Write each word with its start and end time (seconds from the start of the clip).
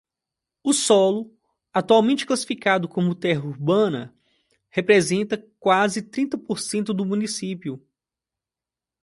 O 0.63 0.73
solo 0.73 1.31
atualmente 1.71 2.25
classificado 2.25 2.89
como 2.89 3.13
terra 3.13 3.45
urbana 3.45 4.11
representa 4.71 5.37
quase 5.59 6.01
trinta 6.01 6.39
por 6.39 6.57
cento 6.59 6.91
do 6.91 7.05
município. 7.05 7.79